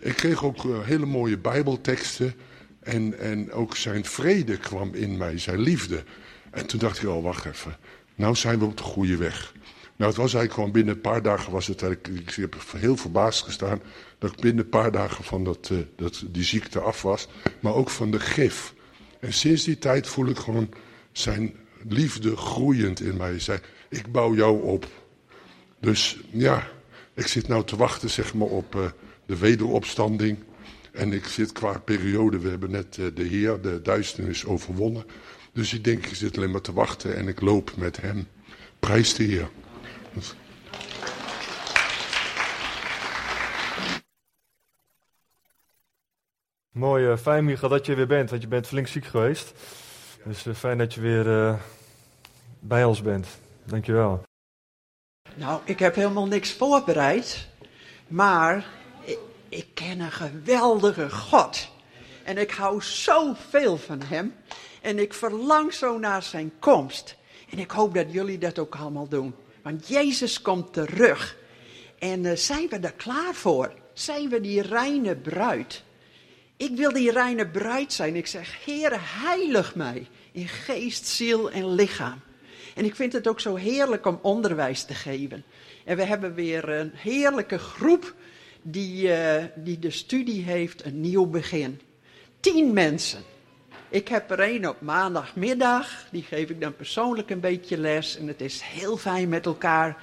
ik 0.00 0.16
kreeg 0.16 0.44
ook 0.44 0.64
uh, 0.64 0.78
hele 0.82 1.06
mooie 1.06 1.38
bijbelteksten. 1.38 2.34
En, 2.80 3.18
en 3.18 3.52
ook 3.52 3.76
zijn 3.76 4.04
vrede 4.04 4.56
kwam 4.56 4.94
in 4.94 5.16
mij, 5.16 5.38
zijn 5.38 5.60
liefde. 5.60 6.04
En 6.50 6.66
toen 6.66 6.78
dacht 6.78 7.02
ik, 7.02 7.08
oh 7.08 7.22
wacht 7.22 7.44
even, 7.44 7.76
nou 8.14 8.34
zijn 8.34 8.58
we 8.58 8.64
op 8.64 8.76
de 8.76 8.82
goede 8.82 9.16
weg. 9.16 9.52
Nou, 9.96 10.10
het 10.10 10.20
was 10.20 10.34
eigenlijk 10.34 10.52
gewoon 10.52 10.72
binnen 10.72 10.94
een 10.94 11.00
paar 11.00 11.22
dagen 11.22 11.52
was 11.52 11.66
het 11.66 11.82
eigenlijk, 11.82 12.20
ik 12.20 12.34
heb 12.34 12.56
heel 12.76 12.96
verbaasd 12.96 13.42
gestaan 13.42 13.82
dat 14.18 14.30
ik 14.32 14.40
binnen 14.40 14.64
een 14.64 14.70
paar 14.70 14.92
dagen 14.92 15.24
van 15.24 15.44
dat, 15.44 15.68
uh, 15.72 15.78
dat, 15.96 16.24
die 16.28 16.44
ziekte 16.44 16.80
af 16.80 17.02
was, 17.02 17.28
maar 17.60 17.74
ook 17.74 17.90
van 17.90 18.10
de 18.10 18.20
gif. 18.20 18.74
En 19.20 19.32
sinds 19.32 19.64
die 19.64 19.78
tijd 19.78 20.06
voel 20.06 20.26
ik 20.26 20.38
gewoon 20.38 20.68
zijn 21.12 21.54
liefde 21.88 22.36
groeiend 22.36 23.00
in 23.00 23.16
mij. 23.16 23.38
Zei, 23.38 23.58
ik 23.88 24.12
bouw 24.12 24.34
jou 24.34 24.62
op. 24.62 24.86
Dus 25.80 26.18
ja, 26.30 26.68
ik 27.14 27.26
zit 27.26 27.48
nou 27.48 27.64
te 27.64 27.76
wachten 27.76 28.10
zeg 28.10 28.34
maar 28.34 28.48
op 28.48 28.74
uh, 28.74 28.86
de 29.26 29.38
wederopstanding. 29.38 30.38
En 30.92 31.12
ik 31.12 31.24
zit 31.24 31.52
qua 31.52 31.78
periode, 31.78 32.38
we 32.38 32.48
hebben 32.48 32.70
net 32.70 32.96
uh, 32.96 33.06
de 33.14 33.22
Heer, 33.22 33.60
de 33.60 33.82
duisternis 33.82 34.46
overwonnen. 34.46 35.04
Dus 35.52 35.72
ik 35.72 35.84
denk, 35.84 36.06
ik 36.06 36.14
zit 36.14 36.36
alleen 36.36 36.50
maar 36.50 36.60
te 36.60 36.72
wachten 36.72 37.16
en 37.16 37.28
ik 37.28 37.40
loop 37.40 37.76
met 37.76 38.00
hem. 38.00 38.28
Prijs 38.78 39.14
de 39.14 39.22
Heer. 39.22 39.50
Mooi, 46.72 47.06
uh, 47.06 47.16
fijn 47.16 47.44
Micha 47.44 47.68
dat 47.68 47.86
je 47.86 47.94
weer 47.94 48.06
bent, 48.06 48.30
want 48.30 48.42
je 48.42 48.48
bent 48.48 48.66
flink 48.66 48.86
ziek 48.86 49.04
geweest. 49.04 49.52
Dus 50.24 50.46
fijn 50.54 50.78
dat 50.78 50.94
je 50.94 51.00
weer 51.00 51.58
bij 52.60 52.84
ons 52.84 53.02
bent. 53.02 53.26
Dankjewel. 53.64 54.27
Nou, 55.38 55.60
ik 55.64 55.78
heb 55.78 55.94
helemaal 55.94 56.26
niks 56.26 56.52
voorbereid. 56.52 57.46
Maar 58.08 58.66
ik, 59.48 59.66
ken 59.74 60.00
een 60.00 60.12
geweldige 60.12 61.10
God. 61.10 61.68
En 62.24 62.38
ik 62.38 62.50
hou 62.50 62.82
zoveel 62.82 63.76
van 63.76 64.02
hem. 64.02 64.34
En 64.80 64.98
ik 64.98 65.14
verlang 65.14 65.72
zo 65.72 65.98
naar 65.98 66.22
zijn 66.22 66.52
komst. 66.58 67.16
En 67.50 67.58
ik 67.58 67.70
hoop 67.70 67.94
dat 67.94 68.12
jullie 68.12 68.38
dat 68.38 68.58
ook 68.58 68.74
allemaal 68.74 69.08
doen. 69.08 69.34
Want 69.62 69.88
Jezus 69.88 70.42
komt 70.42 70.72
terug. 70.72 71.36
En 71.98 72.24
uh, 72.24 72.36
zijn 72.36 72.68
we 72.68 72.78
er 72.78 72.92
klaar 72.92 73.34
voor? 73.34 73.72
Zijn 73.92 74.28
we 74.28 74.40
die 74.40 74.62
reine 74.62 75.16
bruid? 75.16 75.82
Ik 76.56 76.76
wil 76.76 76.92
die 76.92 77.12
reine 77.12 77.48
bruid 77.48 77.92
zijn. 77.92 78.16
Ik 78.16 78.26
zeg, 78.26 78.64
Heere, 78.64 78.98
heilig 79.00 79.74
mij 79.74 80.06
in 80.32 80.48
geest, 80.48 81.06
ziel 81.06 81.50
en 81.50 81.74
lichaam. 81.74 82.20
En 82.74 82.84
ik 82.84 82.94
vind 82.94 83.12
het 83.12 83.28
ook 83.28 83.40
zo 83.40 83.54
heerlijk 83.54 84.06
om 84.06 84.18
onderwijs 84.22 84.84
te 84.84 84.94
geven. 84.94 85.44
En 85.84 85.96
we 85.96 86.04
hebben 86.04 86.34
weer 86.34 86.68
een 86.68 86.90
heerlijke 86.94 87.58
groep 87.58 88.14
die, 88.62 89.08
uh, 89.08 89.44
die 89.54 89.78
de 89.78 89.90
studie 89.90 90.42
heeft, 90.42 90.84
een 90.84 91.00
nieuw 91.00 91.26
begin. 91.26 91.80
Tien 92.40 92.72
mensen. 92.72 93.22
Ik 93.88 94.08
heb 94.08 94.30
er 94.30 94.40
een 94.40 94.68
op 94.68 94.80
maandagmiddag, 94.80 96.06
die 96.10 96.22
geef 96.22 96.50
ik 96.50 96.60
dan 96.60 96.76
persoonlijk 96.76 97.30
een 97.30 97.40
beetje 97.40 97.78
les. 97.78 98.18
En 98.18 98.26
het 98.26 98.40
is 98.40 98.60
heel 98.60 98.96
fijn 98.96 99.28
met 99.28 99.46
elkaar. 99.46 100.02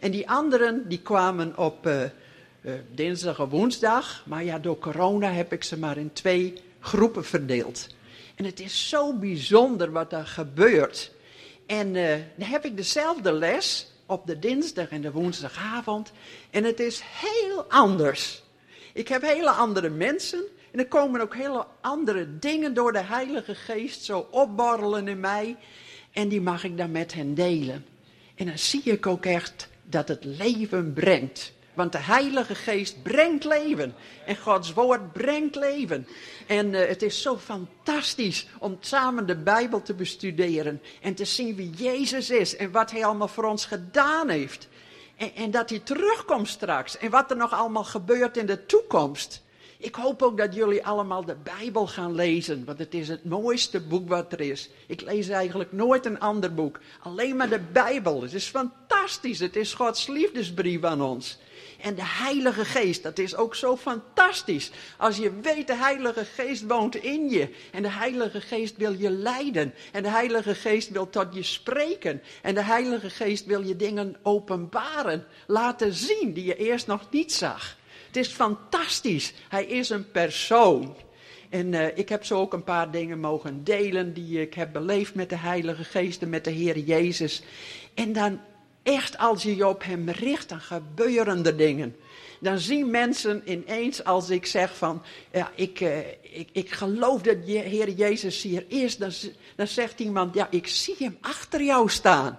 En 0.00 0.10
die 0.10 0.30
anderen, 0.30 0.88
die 0.88 1.00
kwamen 1.00 1.58
op 1.58 1.86
uh, 1.86 2.02
uh, 2.02 2.72
dinsdag 2.94 3.38
en 3.38 3.48
woensdag. 3.48 4.22
Maar 4.26 4.44
ja, 4.44 4.58
door 4.58 4.78
corona 4.78 5.30
heb 5.30 5.52
ik 5.52 5.64
ze 5.64 5.78
maar 5.78 5.96
in 5.96 6.12
twee 6.12 6.54
groepen 6.80 7.24
verdeeld. 7.24 7.86
En 8.34 8.44
het 8.44 8.60
is 8.60 8.88
zo 8.88 9.12
bijzonder 9.12 9.92
wat 9.92 10.12
er 10.12 10.26
gebeurt. 10.26 11.13
En 11.66 11.94
uh, 11.94 12.10
dan 12.36 12.48
heb 12.48 12.64
ik 12.64 12.76
dezelfde 12.76 13.32
les 13.32 13.86
op 14.06 14.26
de 14.26 14.38
dinsdag 14.38 14.88
en 14.88 15.00
de 15.00 15.12
woensdagavond. 15.12 16.12
En 16.50 16.64
het 16.64 16.80
is 16.80 17.00
heel 17.04 17.64
anders. 17.68 18.42
Ik 18.92 19.08
heb 19.08 19.22
hele 19.22 19.50
andere 19.50 19.88
mensen. 19.88 20.44
En 20.70 20.78
er 20.78 20.88
komen 20.88 21.20
ook 21.20 21.34
hele 21.34 21.66
andere 21.80 22.38
dingen 22.38 22.74
door 22.74 22.92
de 22.92 23.02
Heilige 23.02 23.54
Geest 23.54 24.04
zo 24.04 24.28
opborrelen 24.30 25.08
in 25.08 25.20
mij. 25.20 25.56
En 26.12 26.28
die 26.28 26.40
mag 26.40 26.64
ik 26.64 26.76
dan 26.76 26.90
met 26.90 27.14
hen 27.14 27.34
delen. 27.34 27.84
En 28.34 28.46
dan 28.46 28.58
zie 28.58 28.82
ik 28.82 29.06
ook 29.06 29.24
echt 29.26 29.68
dat 29.82 30.08
het 30.08 30.24
leven 30.24 30.92
brengt. 30.92 31.52
Want 31.74 31.92
de 31.92 31.98
Heilige 31.98 32.54
Geest 32.54 33.02
brengt 33.02 33.44
leven. 33.44 33.94
En 34.26 34.36
Gods 34.36 34.72
Woord 34.72 35.12
brengt 35.12 35.54
leven. 35.54 36.06
En 36.46 36.72
uh, 36.72 36.86
het 36.86 37.02
is 37.02 37.22
zo 37.22 37.38
fantastisch 37.38 38.46
om 38.58 38.76
samen 38.80 39.26
de 39.26 39.36
Bijbel 39.36 39.82
te 39.82 39.94
bestuderen. 39.94 40.82
En 41.00 41.14
te 41.14 41.24
zien 41.24 41.56
wie 41.56 41.70
Jezus 41.70 42.30
is 42.30 42.56
en 42.56 42.70
wat 42.70 42.90
Hij 42.90 43.04
allemaal 43.04 43.28
voor 43.28 43.44
ons 43.44 43.64
gedaan 43.64 44.28
heeft. 44.28 44.68
En, 45.16 45.34
en 45.34 45.50
dat 45.50 45.70
Hij 45.70 45.78
terugkomt 45.78 46.48
straks. 46.48 46.98
En 46.98 47.10
wat 47.10 47.30
er 47.30 47.36
nog 47.36 47.52
allemaal 47.52 47.84
gebeurt 47.84 48.36
in 48.36 48.46
de 48.46 48.66
toekomst. 48.66 49.42
Ik 49.84 49.94
hoop 49.94 50.22
ook 50.22 50.38
dat 50.38 50.54
jullie 50.54 50.86
allemaal 50.86 51.24
de 51.24 51.36
Bijbel 51.42 51.86
gaan 51.86 52.14
lezen, 52.14 52.64
want 52.64 52.78
het 52.78 52.94
is 52.94 53.08
het 53.08 53.24
mooiste 53.24 53.80
boek 53.80 54.08
wat 54.08 54.32
er 54.32 54.40
is. 54.40 54.70
Ik 54.86 55.00
lees 55.00 55.28
eigenlijk 55.28 55.72
nooit 55.72 56.06
een 56.06 56.20
ander 56.20 56.54
boek, 56.54 56.80
alleen 57.02 57.36
maar 57.36 57.48
de 57.48 57.60
Bijbel. 57.72 58.22
Het 58.22 58.32
is 58.32 58.46
fantastisch, 58.46 59.38
het 59.38 59.56
is 59.56 59.74
Gods 59.74 60.06
liefdesbrief 60.06 60.84
aan 60.84 61.02
ons. 61.02 61.38
En 61.84 61.94
de 61.94 62.04
Heilige 62.04 62.64
Geest, 62.64 63.02
dat 63.02 63.18
is 63.18 63.36
ook 63.36 63.54
zo 63.54 63.76
fantastisch. 63.76 64.70
Als 64.98 65.16
je 65.16 65.40
weet, 65.40 65.66
de 65.66 65.76
Heilige 65.76 66.24
Geest 66.24 66.66
woont 66.66 66.96
in 66.96 67.28
je. 67.28 67.48
En 67.72 67.82
de 67.82 67.90
Heilige 67.90 68.40
Geest 68.40 68.76
wil 68.76 68.92
je 68.92 69.10
leiden. 69.10 69.74
En 69.92 70.02
de 70.02 70.08
Heilige 70.08 70.54
Geest 70.54 70.90
wil 70.90 71.10
tot 71.10 71.34
je 71.34 71.42
spreken. 71.42 72.22
En 72.42 72.54
de 72.54 72.62
Heilige 72.62 73.10
Geest 73.10 73.46
wil 73.46 73.62
je 73.62 73.76
dingen 73.76 74.16
openbaren, 74.22 75.26
laten 75.46 75.92
zien 75.92 76.32
die 76.32 76.44
je 76.44 76.56
eerst 76.56 76.86
nog 76.86 77.10
niet 77.10 77.32
zag. 77.32 77.76
Het 78.06 78.16
is 78.16 78.28
fantastisch. 78.28 79.32
Hij 79.48 79.64
is 79.64 79.88
een 79.88 80.10
persoon. 80.10 80.96
En 81.50 81.72
uh, 81.72 81.98
ik 81.98 82.08
heb 82.08 82.24
zo 82.24 82.40
ook 82.40 82.52
een 82.52 82.64
paar 82.64 82.90
dingen 82.90 83.20
mogen 83.20 83.64
delen 83.64 84.12
die 84.12 84.40
ik 84.40 84.54
heb 84.54 84.72
beleefd 84.72 85.14
met 85.14 85.28
de 85.28 85.38
Heilige 85.38 85.84
Geest 85.84 86.22
en 86.22 86.28
met 86.28 86.44
de 86.44 86.50
Heer 86.50 86.78
Jezus. 86.78 87.42
En 87.94 88.12
dan 88.12 88.40
echt 88.84 89.18
als 89.18 89.42
je 89.42 89.56
je 89.56 89.66
op 89.66 89.84
Hem 89.84 90.08
richt, 90.08 90.48
dan 90.48 90.60
gebeuren 90.60 91.46
er 91.46 91.56
dingen. 91.56 91.96
Dan 92.40 92.58
zien 92.58 92.90
mensen 92.90 93.42
ineens 93.44 94.04
als 94.04 94.30
ik 94.30 94.46
zeg 94.46 94.76
van, 94.76 95.02
ja, 95.32 95.50
ik, 95.54 95.80
uh, 95.80 95.98
ik, 96.20 96.48
ik 96.52 96.70
geloof 96.70 97.22
dat 97.22 97.36
je 97.46 97.58
Heer 97.58 97.90
Jezus 97.90 98.42
hier 98.42 98.64
is. 98.68 98.96
Dan, 98.96 99.10
dan 99.56 99.66
zegt 99.66 100.00
iemand, 100.00 100.34
ja, 100.34 100.46
ik 100.50 100.66
zie 100.66 100.94
Hem 100.98 101.18
achter 101.20 101.62
jou 101.62 101.90
staan. 101.90 102.38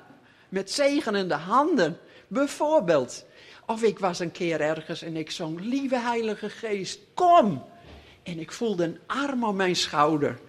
Met 0.50 0.72
zegenende 0.72 1.34
handen, 1.34 1.98
bijvoorbeeld. 2.28 3.26
Of 3.66 3.84
ik 3.84 4.00
was 4.00 4.20
een 4.20 4.32
keer 4.32 4.62
ergens 4.62 5.02
en 5.02 5.16
ik 5.16 5.32
zong, 5.32 5.60
lieve 5.60 6.00
Heilige 6.00 6.50
Geest, 6.50 7.00
kom. 7.14 7.64
En 8.24 8.40
ik 8.40 8.52
voelde 8.52 8.84
een 8.84 9.00
arm 9.06 9.44
om 9.44 9.56
mijn 9.56 9.76
schouder. 9.76 10.40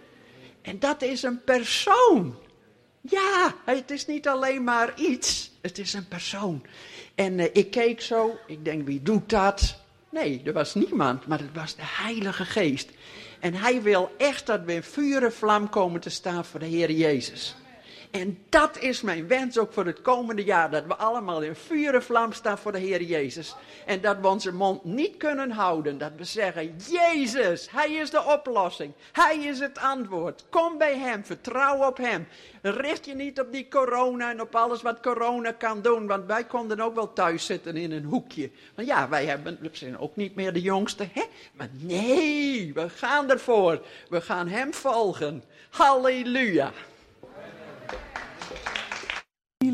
En 0.62 0.78
dat 0.78 1.02
is 1.02 1.22
een 1.22 1.44
persoon. 1.44 2.36
Ja, 3.08 3.54
het 3.64 3.90
is 3.90 4.06
niet 4.06 4.28
alleen 4.28 4.64
maar 4.64 5.00
iets, 5.00 5.50
het 5.60 5.78
is 5.78 5.92
een 5.92 6.08
persoon. 6.08 6.62
En 7.14 7.38
uh, 7.38 7.44
ik 7.52 7.70
keek 7.70 8.00
zo, 8.00 8.38
ik 8.46 8.64
denk, 8.64 8.86
wie 8.86 9.02
doet 9.02 9.28
dat? 9.28 9.76
Nee, 10.10 10.42
er 10.44 10.52
was 10.52 10.75
niemand, 10.75 11.26
maar 11.26 11.38
het 11.38 11.54
was 11.54 11.75
de 11.75 11.82
Heilige 11.84 12.44
Geest. 12.44 12.90
En 13.40 13.54
hij 13.54 13.82
wil 13.82 14.14
echt 14.18 14.46
dat 14.46 14.60
we 14.64 14.75
in 14.75 14.82
vuur 14.82 15.25
en 15.25 15.32
vlam 15.32 15.68
komen 15.68 16.00
te 16.00 16.10
staan 16.10 16.44
voor 16.44 16.60
de 16.60 16.66
Heer 16.66 16.90
Jezus. 16.90 17.56
En 18.20 18.38
dat 18.49 18.78
is 18.78 19.00
mijn 19.00 19.28
wens 19.28 19.58
ook 19.58 19.73
voor 19.73 19.87
het 19.87 20.02
komende 20.02 20.44
jaar. 20.44 20.70
Dat 20.70 20.87
we 20.87 20.96
allemaal 20.96 21.42
in 21.42 21.54
vuur 21.54 21.94
en 21.94 22.02
vlam 22.02 22.32
staan 22.32 22.58
voor 22.58 22.73
de 22.73 22.78
Heer 22.78 23.02
Jezus. 23.02 23.56
En 23.87 24.00
dat 24.00 24.16
we 24.20 24.28
onze 24.28 24.52
mond 24.52 24.85
niet 24.85 25.16
kunnen 25.16 25.50
houden. 25.50 25.99
Dat 25.99 26.12
we 26.16 26.25
zeggen, 26.25 26.76
Jezus, 26.90 27.70
Hij 27.70 27.92
is 27.92 28.11
de 28.11 28.25
oplossing. 28.25 28.92
Hij 29.12 29.38
is 29.38 29.58
het 29.58 29.78
antwoord. 29.78 30.44
Kom 30.49 30.78
bij 30.78 30.99
Hem, 30.99 31.25
vertrouw 31.25 31.87
op 31.87 31.96
Hem. 31.96 32.28
Richt 32.62 33.04
je 33.06 33.14
niet 33.14 33.40
op 33.40 33.52
die 33.52 33.68
corona 33.68 34.30
en 34.30 34.40
op 34.40 34.54
alles 34.54 34.82
wat 34.82 35.00
corona 35.00 35.52
kan 35.52 35.82
doen. 35.82 36.06
Want 36.06 36.26
wij 36.26 36.44
konden 36.44 36.80
ook 36.80 36.94
wel 36.94 37.12
thuis 37.12 37.46
zitten 37.46 37.76
in 37.76 37.92
een 37.92 38.04
hoekje. 38.04 38.50
Want 38.75 38.88
ja, 38.88 39.08
wij 39.08 39.26
hebben, 39.26 39.58
we 39.61 39.68
zijn 39.73 39.99
ook 39.99 40.16
niet 40.16 40.35
meer 40.35 40.52
de 40.52 40.61
jongste. 40.61 41.08
Hè? 41.12 41.23
Maar 41.52 41.68
nee, 41.73 42.73
we 42.75 42.88
gaan 42.88 43.30
ervoor. 43.30 43.82
We 44.08 44.20
gaan 44.20 44.49
Hem 44.49 44.75
volgen. 44.75 45.44
Halleluja. 45.70 46.73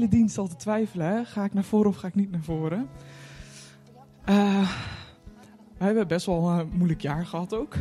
Hele 0.03 0.15
dienst 0.15 0.39
al 0.39 0.49
te 0.49 0.57
twijfelen. 0.57 1.07
Hè? 1.07 1.25
Ga 1.25 1.45
ik 1.45 1.55
naar 1.55 1.65
voren 1.65 1.91
of 1.91 1.97
ga 1.97 2.07
ik 2.07 2.15
niet 2.15 2.31
naar 2.31 2.43
voren? 2.43 2.89
Uh, 4.29 4.71
we 5.79 5.85
hebben 5.85 6.09
best 6.09 6.27
wel 6.27 6.51
een 6.51 6.69
moeilijk 6.73 7.01
jaar 7.01 7.27
gehad 7.27 7.55
ook. 7.55 7.75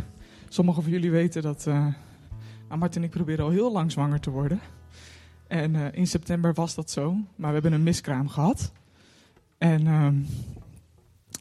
Sommigen 0.47 0.83
van 0.83 0.91
jullie 0.91 1.11
weten 1.11 1.41
dat 1.41 1.65
uh, 1.67 1.87
Martin 2.77 3.01
en 3.01 3.07
ik 3.07 3.13
proberen 3.13 3.45
al 3.45 3.51
heel 3.51 3.71
lang 3.71 3.91
zwanger 3.91 4.19
te 4.19 4.29
worden. 4.29 4.59
En 5.47 5.73
uh, 5.73 5.85
in 5.91 6.07
september 6.07 6.53
was 6.53 6.75
dat 6.75 6.91
zo. 6.91 7.11
Maar 7.35 7.47
we 7.47 7.53
hebben 7.53 7.73
een 7.73 7.83
miskraam 7.83 8.27
gehad. 8.27 8.71
En 9.57 9.87
um, 9.87 10.27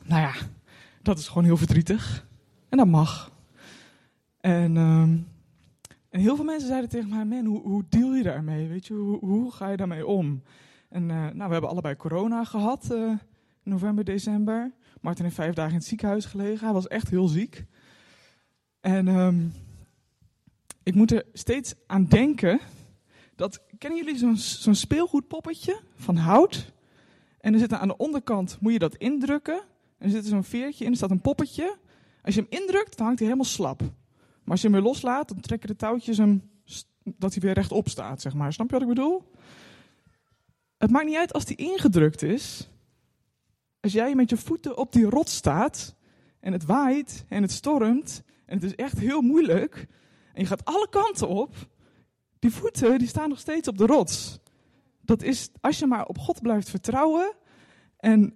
nou 0.04 0.20
ja, 0.20 0.32
dat 1.02 1.18
is 1.18 1.28
gewoon 1.28 1.44
heel 1.44 1.56
verdrietig. 1.56 2.26
En 2.68 2.78
dat 2.78 2.86
mag. 2.86 3.32
En 4.40 4.76
um, 4.76 5.26
en 6.10 6.20
heel 6.20 6.36
veel 6.36 6.44
mensen 6.44 6.68
zeiden 6.68 6.90
tegen 6.90 7.08
mij, 7.08 7.24
man, 7.24 7.44
hoe, 7.44 7.60
hoe 7.60 7.84
deal 7.88 8.14
je 8.14 8.22
daarmee? 8.22 8.68
Weet 8.68 8.86
je, 8.86 8.94
hoe 9.20 9.52
ga 9.52 9.68
je 9.68 9.76
daarmee 9.76 10.06
om? 10.06 10.42
En 10.90 11.02
uh, 11.02 11.08
nou, 11.08 11.46
we 11.46 11.52
hebben 11.52 11.70
allebei 11.70 11.96
corona 11.96 12.44
gehad, 12.44 12.88
uh, 12.92 13.12
november, 13.62 14.04
december. 14.04 14.72
Martin 15.00 15.24
heeft 15.24 15.36
vijf 15.36 15.54
dagen 15.54 15.72
in 15.72 15.78
het 15.78 15.86
ziekenhuis 15.86 16.24
gelegen. 16.24 16.64
Hij 16.64 16.74
was 16.74 16.88
echt 16.88 17.10
heel 17.10 17.28
ziek. 17.28 17.64
En 18.80 19.08
um, 19.08 19.52
ik 20.82 20.94
moet 20.94 21.12
er 21.12 21.24
steeds 21.32 21.74
aan 21.86 22.04
denken 22.04 22.60
dat, 23.36 23.62
kennen 23.78 23.98
jullie 23.98 24.18
zo'n 24.18 24.36
zo'n 24.36 24.74
speelgoedpoppetje 24.74 25.80
van 25.96 26.16
hout? 26.16 26.72
En 27.40 27.52
er 27.52 27.58
zit 27.58 27.72
aan 27.72 27.88
de 27.88 27.96
onderkant, 27.96 28.56
moet 28.60 28.72
je 28.72 28.78
dat 28.78 28.96
indrukken. 28.96 29.62
En 29.98 30.06
er 30.06 30.10
zit 30.10 30.26
zo'n 30.26 30.44
veertje 30.44 30.84
in, 30.84 30.90
er 30.90 30.96
staat 30.96 31.10
een 31.10 31.20
poppetje. 31.20 31.76
Als 32.22 32.34
je 32.34 32.40
hem 32.40 32.60
indrukt, 32.60 32.96
dan 32.96 33.06
hangt 33.06 33.20
hij 33.20 33.28
helemaal 33.28 33.50
slap. 33.50 33.80
Maar 33.80 34.50
als 34.50 34.60
je 34.60 34.68
hem 34.68 34.76
weer 34.76 34.86
loslaat, 34.86 35.28
dan 35.28 35.40
trekken 35.40 35.68
de 35.68 35.76
touwtjes 35.76 36.18
hem 36.18 36.50
dat 37.04 37.32
hij 37.32 37.42
weer 37.42 37.52
rechtop 37.52 37.88
staat, 37.88 38.20
zeg 38.20 38.34
maar. 38.34 38.52
Snap 38.52 38.66
je 38.66 38.72
wat 38.72 38.82
ik 38.82 38.88
bedoel? 38.88 39.22
Het 40.80 40.90
maakt 40.90 41.06
niet 41.06 41.16
uit 41.16 41.32
als 41.32 41.44
die 41.44 41.56
ingedrukt 41.56 42.22
is. 42.22 42.68
Als 43.80 43.92
jij 43.92 44.14
met 44.14 44.30
je 44.30 44.36
voeten 44.36 44.76
op 44.76 44.92
die 44.92 45.04
rot 45.04 45.28
staat 45.28 45.94
en 46.40 46.52
het 46.52 46.64
waait 46.64 47.24
en 47.28 47.42
het 47.42 47.50
stormt 47.50 48.22
en 48.46 48.54
het 48.54 48.64
is 48.64 48.74
echt 48.74 48.98
heel 48.98 49.20
moeilijk 49.20 49.86
en 50.32 50.40
je 50.42 50.46
gaat 50.46 50.64
alle 50.64 50.88
kanten 50.90 51.28
op, 51.28 51.54
die 52.38 52.50
voeten 52.50 52.98
die 52.98 53.08
staan 53.08 53.28
nog 53.28 53.38
steeds 53.38 53.68
op 53.68 53.78
de 53.78 53.86
rots. 53.86 54.40
Dat 55.00 55.22
is 55.22 55.50
als 55.60 55.78
je 55.78 55.86
maar 55.86 56.06
op 56.06 56.18
God 56.18 56.42
blijft 56.42 56.70
vertrouwen 56.70 57.34
en 57.96 58.34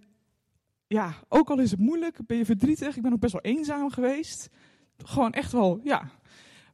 ja, 0.87 1.15
ook 1.29 1.51
al 1.51 1.59
is 1.59 1.71
het 1.71 1.81
moeilijk, 1.81 2.27
ben 2.27 2.37
je 2.37 2.45
verdrietig, 2.45 2.97
ik 2.97 3.03
ben 3.03 3.13
ook 3.13 3.21
best 3.21 3.33
wel 3.33 3.43
eenzaam 3.43 3.91
geweest 3.91 4.51
gewoon 4.97 5.33
echt 5.33 5.53
wel, 5.53 5.81
ja. 5.83 6.11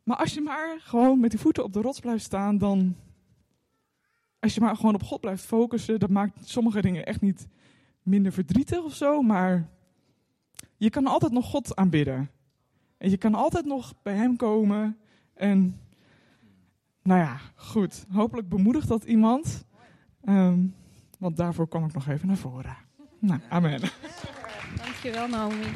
Maar 0.02 0.16
als 0.16 0.34
je 0.34 0.40
maar 0.40 0.80
gewoon 0.80 1.20
met 1.20 1.30
die 1.30 1.40
voeten 1.40 1.64
op 1.64 1.72
de 1.72 1.80
rots 1.80 2.00
blijft 2.00 2.24
staan, 2.24 2.58
dan. 2.58 2.96
Als 4.40 4.54
je 4.54 4.60
maar 4.60 4.76
gewoon 4.76 4.94
op 4.94 5.02
God 5.02 5.20
blijft 5.20 5.44
focussen, 5.44 5.98
dat 5.98 6.10
maakt 6.10 6.48
sommige 6.48 6.80
dingen 6.80 7.06
echt 7.06 7.20
niet 7.20 7.48
minder 8.02 8.32
verdrietig 8.32 8.82
of 8.82 8.94
zo, 8.94 9.22
maar 9.22 9.68
je 10.76 10.90
kan 10.90 11.06
altijd 11.06 11.32
nog 11.32 11.46
God 11.46 11.76
aanbidden. 11.76 12.30
En 12.98 13.10
je 13.10 13.16
kan 13.16 13.34
altijd 13.34 13.64
nog 13.64 13.94
bij 14.02 14.14
Hem 14.14 14.36
komen. 14.36 14.98
En 15.34 15.80
nou 17.02 17.20
ja, 17.20 17.40
goed. 17.54 18.04
Hopelijk 18.10 18.48
bemoedigt 18.48 18.88
dat 18.88 19.04
iemand. 19.04 19.64
Ehm, 20.24 20.66
want 21.18 21.36
daarvoor 21.36 21.66
kom 21.66 21.84
ik 21.84 21.92
nog 21.92 22.08
even 22.08 22.26
naar 22.26 22.36
voren. 22.36 22.76
Nou, 23.18 23.40
amen. 23.48 23.80
Dankjewel, 24.76 25.28
Naomi. 25.28 25.66